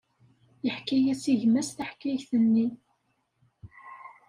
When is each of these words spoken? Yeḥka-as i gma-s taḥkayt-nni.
Yeḥka-as 0.65 1.23
i 1.31 1.33
gma-s 1.41 1.69
taḥkayt-nni. 1.71 2.67